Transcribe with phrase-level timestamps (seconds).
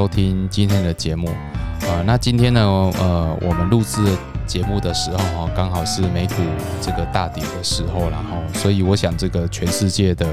[0.00, 1.28] 收听今天的节目。
[1.82, 2.62] 呃，那今天呢，
[2.98, 4.02] 呃，我们录制
[4.46, 6.36] 节目的时候哈，刚好是美股
[6.80, 10.26] 这个大跌的时候，然后，所以我想这个全世界的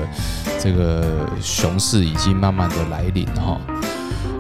[0.58, 3.60] 这个熊市已经慢慢的来临哈。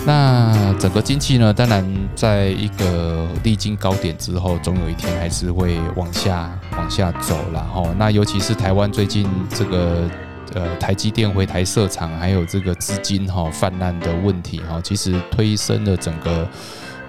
[0.05, 1.85] 那整个经济呢，当然
[2.15, 10.09] 在一个历经高点之后，总有一天还是会往下往下走，然后，那尤其是台湾最近这个。
[10.53, 16.47] 呃，台积电回台设厂，还有这个资金哈泛滥的问题哈，其实推升了整个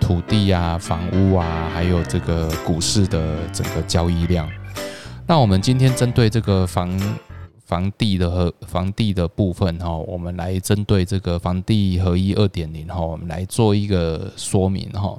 [0.01, 4.49] 土地啊、房屋啊，还有这个股市的整个交易量。
[5.27, 6.99] 那我们今天针对这个房
[7.65, 15.17] 房地的和房地的部分哈，我们来针对这个房地合一二点零哈，我们来做一个说明哈。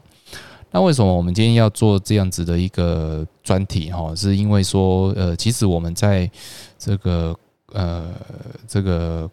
[0.71, 4.13] 那为什么我们今天要做这样子的一个专题哈？
[4.15, 6.29] 是因为说呃，其实我们在
[6.77, 7.35] 这个
[7.73, 8.13] 呃，
[8.67, 9.29] 这个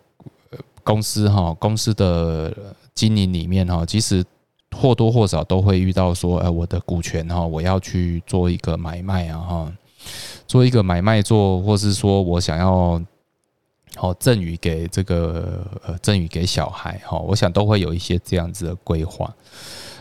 [0.82, 2.54] 公司哈，公司的
[2.94, 4.24] 经营里面哈，其实
[4.76, 9.72] 或多或少都会遇到说，呃，我的股权哈，我要去做一个买卖啊哈，
[10.46, 13.02] 做一个买卖做，或是说我想要
[13.96, 19.34] 好赠与给这个呃赠与给小孩哈，我想都会有一些这样子的规划。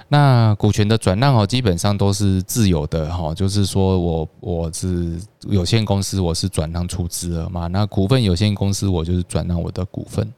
[0.08, 7.66] 那股权的转让哦，基本上都是自由的哈，就是说我我是有限公司，我是转让出资了嘛。
[7.66, 10.32] 那股份有限公司，我就是转让我的股份。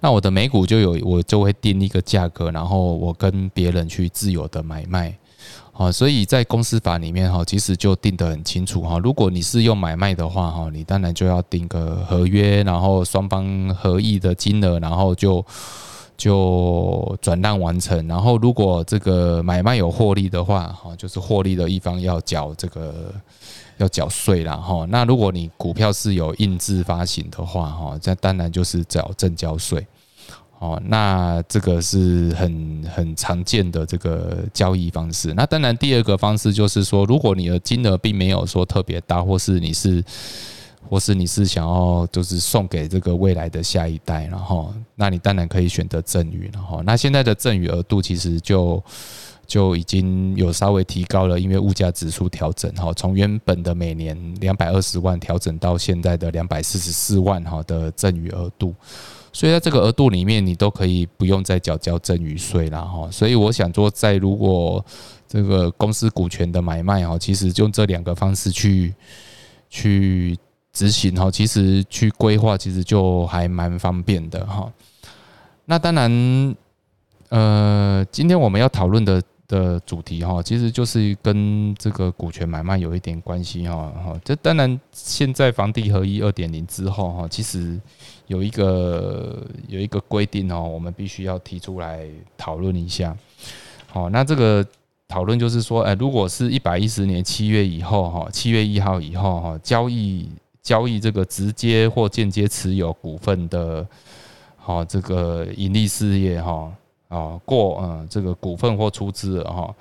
[0.00, 5.14] 那我的每股就有我就会定一个价格，然后我跟别人去自由的买卖。
[5.72, 8.98] 好，所以在公司法里面哈，其实就定得很清楚哈。
[8.98, 15.44] 如果你是用买卖的话哈，你当然就要定个合约，然后双方合意的金额，然后就。
[16.16, 23.12] 就转让完成，然后如果这个买卖有获利的话，哈，就是获利的一方要缴这个
[23.76, 24.86] 要缴税了哈。
[24.88, 29.86] 那如果你股票是有印制发行的话，哈，这当然就是缴正交税。
[30.58, 35.34] 哦，那这个是很很常见的这个交易方式。
[35.34, 40.02] 那当然第二个方式就是说，如果你的金额并没有说特别大，或是你是。
[40.88, 48.82] 或是你是想要就是送给这个未来的下一代，然后那你当然可以选择赠与，然后那现在的赠与额度其实就
[49.46, 58.74] 就已经有稍微提高了，因为物价指数调整哈，从原本的每年两百二十万调整到现在的两百四十四万哈的赠与额度，
[59.32, 63.08] 所以在这个额度里面，你都可以不用再缴交赠与税了哈。
[63.10, 64.84] 所以我想说，在如果
[65.28, 68.94] 这个公司股权的买卖哈，其实用这两个方式去
[69.68, 70.36] 去。
[70.76, 74.70] 执行哈，其实去规划其实就还蛮方便的哈。
[75.64, 76.54] 那当然，
[77.30, 83.90] 呃，今天我们要讨论的的主题哈，其实就是跟这个股权买卖有一点关系哈。
[84.04, 87.80] 哈，这当然现在房地合一二点零之后哈，其实
[88.26, 92.06] 有一个有一个规定哦，我们必须要提出来
[92.36, 93.16] 讨论一下。
[93.86, 94.62] 好，那这个
[95.08, 100.28] 讨论就是说，哎，如果是一百一十年七月以后哈，七月一号以后哈，交易。
[100.66, 103.86] 交易这个直接或间接持有股份的，
[104.56, 106.72] 好这个盈利事业哈
[107.06, 109.72] 啊过嗯这个股份或出资了哈，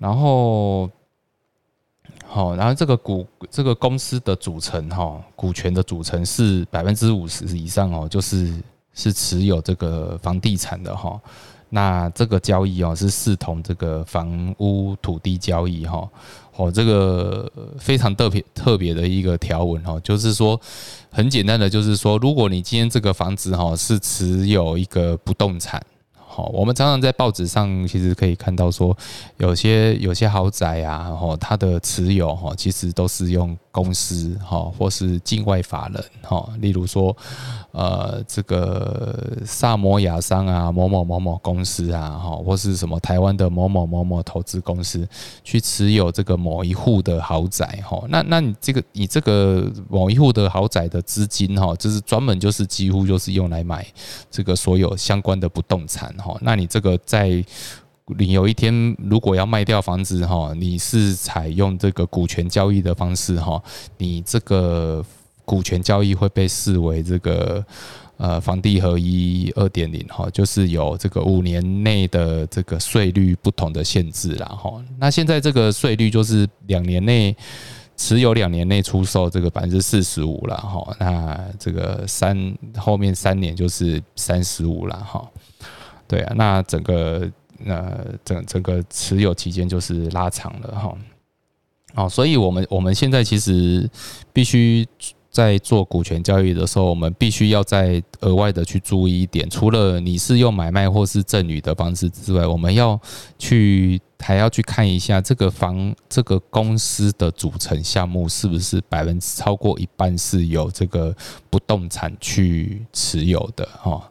[0.00, 0.90] 然后
[2.26, 8.52] 好然后这个股这个公司的组成哈股权的组成是百分之五十以上哦，就是
[8.94, 11.20] 是持有这个房地产的哈，
[11.68, 16.08] 那这个交易哦是视同这个房屋土地交易哈。
[16.56, 20.60] 哦，这个非常特别特别的一个条文哦，就是说
[21.10, 25.82] 很简单的，就是说，如果你今天这个房子哈是持有一个不动产。
[26.12, 28.96] 好，我们常常在报纸上其实可以看到说，
[29.38, 37.16] 有些有些豪宅啊，哈，它的持有哈，其实都是用公司哈，或是境外法人哈，例如说，
[37.70, 45.08] 呃，这个萨摩亚商啊，某某某某公司啊，哈，或是什么台湾的某某某某投资公司
[45.44, 53.86] 去持有这个某一户的豪宅哈，那那你这个你这个某一户的豪宅的资金哈，就是专门就是几乎就是用来买
[54.30, 56.12] 这个所有相关的不动产。
[56.18, 57.44] 哈，那你这个在
[58.18, 63.62] 你有一天如果要卖掉房子哈，你是采用这个股权交易的方式哈，
[63.98, 65.04] 你这个
[65.44, 67.64] 股权交易会被视为这个
[68.16, 74.82] 呃房地合一二点零哈，就是有这个五年内的这个税率不同的限制啦哈。
[74.98, 77.34] 那现在这个税率就是两年内
[77.96, 85.28] 持有两年内出售这个百分之四十五了哈，那这个三后面三年就是三十五了哈。
[86.06, 87.30] 对啊，那整个
[87.64, 87.92] 那
[88.24, 90.96] 整整个持有期间就是拉长了哈，
[91.94, 93.88] 哦，所以我们我们现在其实
[94.32, 94.86] 必须
[95.30, 103.00] 在做股权交易的时候，我们必须要再额外的去注意一点，除了你是用买卖或是赠与的方式之外，我们要
[103.38, 111.14] 去还要去看一下这个房这个公司的组成项目是不是百分之超过一半是由这个
[111.48, 114.10] 不动产去持有的哈。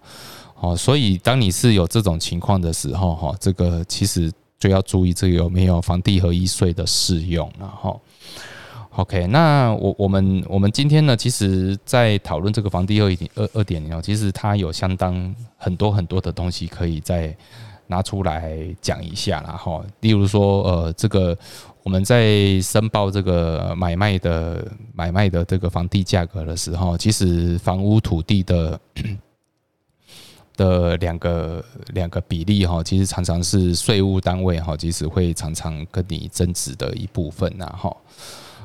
[0.61, 4.29] 哦所以当你是有这种情况的时候，哈，这个其实
[4.59, 7.95] 就要注意这有没有房地合一税的适用了哈。
[8.95, 17.33] OK，那我我们我们今天呢，其实在讨论这个房地二一点二二点零哦，其实它有相当很多很多的东西可以再
[17.87, 19.81] 拿出来讲一下啦哈。
[20.01, 21.37] 例如说，呃，这个
[21.83, 28.77] 我们在申报这个买卖的买卖的这个房地价格的时候，其实房屋土地的。
[30.59, 31.63] 的两个
[31.93, 37.95] 两个比例哈，其实常常是税务单位哈，其实会常常跟你争执的一部分呐哈。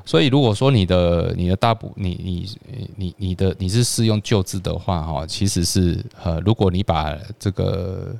[0.04, 2.58] 所以如果说你的你的大部你你
[2.96, 8.14] 你你的你是适用旧制的话哈，其实是呃，如果你把这个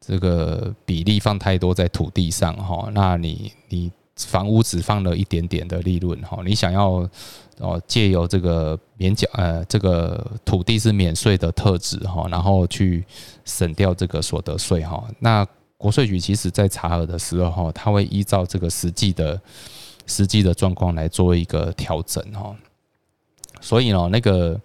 [0.00, 7.08] 这个比例放太多在土地上哈，那你你房屋只放了一点点的利润哈，你想要。
[7.60, 13.04] 哦，借由这个免缴呃，这个土地是免税的特质哈，然后去
[13.44, 15.04] 省掉这个所得税哈。
[15.18, 15.44] 那
[15.76, 19.40] 国税局其实在查核的时候哈，他会依照这个实际的
[20.06, 22.54] 实际的状况来做一个调整哈。
[23.60, 24.56] 所以呢，那个，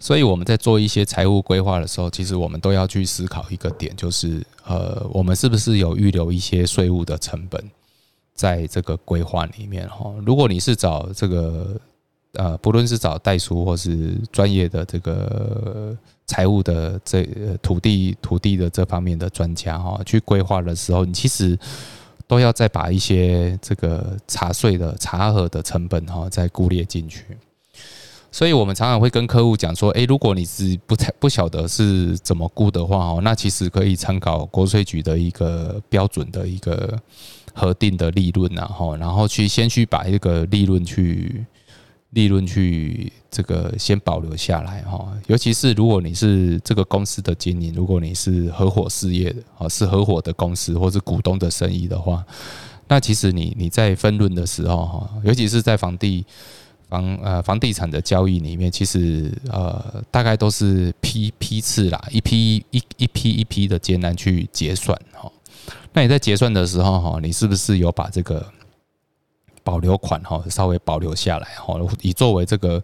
[0.00, 7.70] 所以我们在做一些财务规划的时候，其实我们都要去思考一个点，就是呃，我们是不是有预留一些税务的成本
[8.40, 10.14] 在这个规划里面哈？
[10.24, 11.78] 如果你是找这个。
[12.34, 15.98] 呃，不论是找代书或是专业的这个
[16.28, 17.24] 财务的这
[17.60, 21.58] 土地土地的这方面的专家哈，去规划的时候，你其实
[22.28, 27.36] 都要再把一些这个查税的查核的成本哈，再估列进去。
[28.30, 36.96] 所以我们常常会跟客户讲说，诶，如果你是不太不晓得是怎么估的话哦，那其实可以参考国税局的一个标准的一个
[37.54, 41.44] 核定的利润然后然后去先去把这个利润去。
[42.12, 52.26] 利润去这个先保留下来哈，尤其是如果你是这个公司的经营，如果你是合伙事业的啊，是合伙的公司或是股东的生意的话，
[52.88, 56.26] 那其实你你在分润的时候哈，尤其是在房地
[56.88, 65.30] 房呃房地产的交易里面，其实呃大概都是批批次啦，一批一一批一批的艰难去结算哈。
[65.92, 68.44] 那你在结算的时候哈，你是不是有把这个？
[69.62, 72.82] 保留款哈，稍微保留下来哈，以作为这个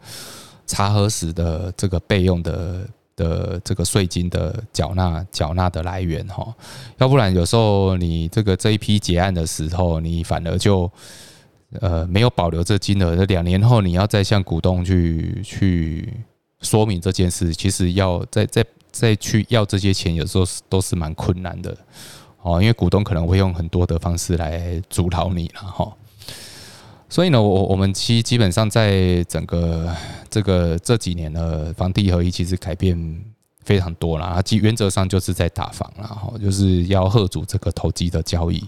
[0.66, 2.86] 查核时的这个备用的
[3.16, 6.54] 的这个税金的缴纳缴纳的来源哈，
[6.98, 10.88] 要不然有时候你这个这一批结案的时候，你反而就
[11.80, 16.12] 呃没有保留这金额，那两年后你要再向股东去去
[16.60, 21.76] 说明这件事，其实要再再再去要这些钱，有时候都是蛮困难的
[22.46, 25.92] 哦，因为股东可能会用很多的方式来阻挠你了哈。
[27.08, 29.92] 所以呢，我我们其基本上在整个
[30.30, 32.96] 这个这几年的房地合一，其实改变
[33.64, 34.40] 非常多了。
[34.42, 38.62] 基原则上就是在打房了哈，就是要贺主这个投机的交易，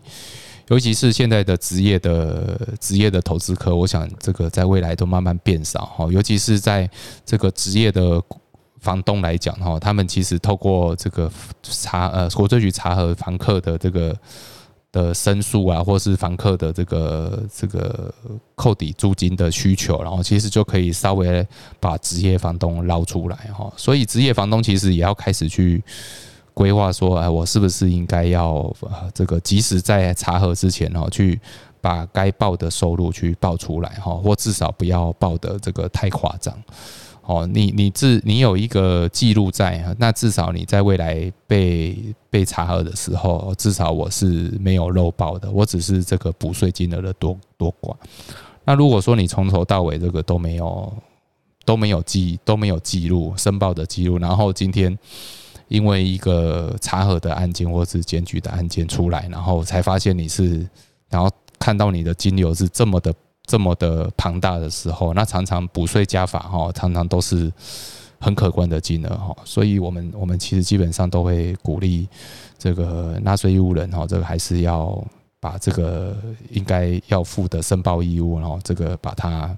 [0.68, 6.08] 尤其是现在的职业的职业的投资客，我想这个在未来都慢慢变少哈。
[6.11, 6.88] 尤其是在
[7.25, 8.20] 这个职业的
[8.80, 11.30] 房东来讲哈，他们其实透过这个
[11.62, 14.16] 查呃国税局查核房客的这个。
[14.90, 18.12] 的申诉啊，或是房客的这个这个
[18.54, 21.47] 扣抵租金的需求，然后其实就可以稍微
[21.78, 23.70] 把职业房东捞出来哈。
[23.76, 25.85] 所以职业房东其实也要开始去
[26.54, 28.75] 规划说，哎，我是不是应该要
[29.12, 31.38] 这个及时在查核之前哦，去
[31.82, 36.58] 把该报的收入去报出来哈，或至少不要报的这个太夸张。
[37.28, 41.94] 哦，你你自你有一个记录在，那至少你在未来被
[42.30, 44.26] 被查核的时候，至少我是
[44.58, 47.94] 没有漏报的，我只是这个补税金额的多多寡。
[48.64, 50.90] 那如果说你从头到尾这个都没有
[51.66, 54.99] 都没有记都没有记录申报的记录，然后今天
[55.68, 60.66] 因为一个查核的案件或是检举的案件出来，然后才发现你是，
[61.11, 63.12] 然后看到你的金流是这么的。
[63.49, 67.50] 这么的庞大的时候，那常常补税加法哈，常常都是
[68.21, 72.07] 很可观的金额哈，所以我们我们其实基本上都会鼓励
[72.59, 75.02] 这个纳税义务人哈，这个还是要
[75.40, 76.14] 把这个
[76.50, 79.57] 应该要付的申报义务，然后这个把它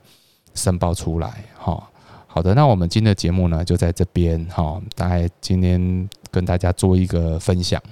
[0.54, 1.82] 申报出来哈。
[2.28, 7.82] 好的，那我们今天的节目呢就在这边哈，大概今天跟大家做一个分享。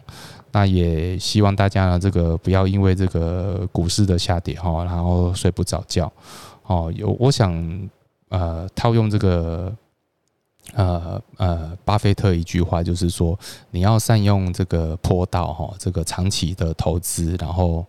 [0.50, 6.10] 那也希望大家呢，这个不要因为这个股市的下跌哈，然后睡不着觉
[6.64, 6.92] 哦。
[6.96, 7.88] 有我想
[8.28, 9.74] 呃套用这个
[10.74, 13.38] 呃呃巴菲特一句话，就是说
[13.70, 17.84] 你要善用这个坡道哈，这个长期的投资，然后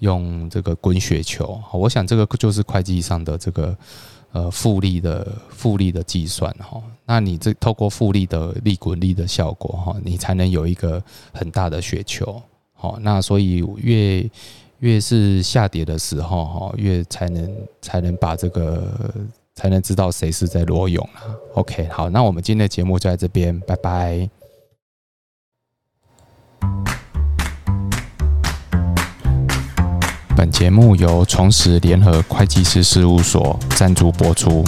[0.00, 1.58] 用这个滚雪球。
[1.72, 3.76] 我想这个就是会计上的这个
[4.32, 6.82] 呃复利的复利的计算哈。
[7.06, 11.02] 那你这透过复利的利滚利的效果哈，你才能有一个
[11.32, 12.40] 很大的雪球。
[12.74, 14.30] 好，那所以越
[14.78, 19.12] 越是下跌的时候，哈，越才能才能把这个
[19.54, 21.28] 才能知道谁是在裸泳啊。
[21.54, 24.39] OK，好，那我们今天的节目就在这边，拜拜。
[30.40, 34.64] 本节目由重实联合会计师事务所赞助播出。